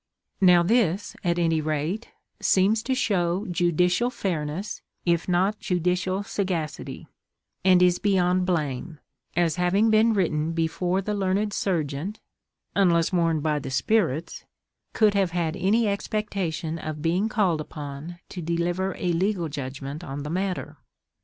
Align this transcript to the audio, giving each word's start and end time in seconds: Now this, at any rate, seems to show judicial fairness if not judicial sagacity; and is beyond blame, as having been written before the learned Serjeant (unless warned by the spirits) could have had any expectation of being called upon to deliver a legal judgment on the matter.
Now 0.41 0.63
this, 0.63 1.15
at 1.23 1.37
any 1.37 1.61
rate, 1.61 2.09
seems 2.39 2.81
to 2.81 2.95
show 2.95 3.45
judicial 3.45 4.09
fairness 4.09 4.81
if 5.05 5.29
not 5.29 5.59
judicial 5.59 6.23
sagacity; 6.23 7.07
and 7.63 7.83
is 7.83 7.99
beyond 7.99 8.47
blame, 8.47 8.99
as 9.35 9.57
having 9.57 9.91
been 9.91 10.13
written 10.13 10.53
before 10.53 11.03
the 11.03 11.13
learned 11.13 11.53
Serjeant 11.53 12.19
(unless 12.75 13.13
warned 13.13 13.43
by 13.43 13.59
the 13.59 13.69
spirits) 13.69 14.43
could 14.93 15.13
have 15.13 15.29
had 15.33 15.55
any 15.55 15.87
expectation 15.87 16.79
of 16.79 17.03
being 17.03 17.29
called 17.29 17.61
upon 17.61 18.17
to 18.29 18.41
deliver 18.41 18.95
a 18.97 19.13
legal 19.13 19.49
judgment 19.49 20.03
on 20.03 20.23
the 20.23 20.31
matter. 20.31 20.77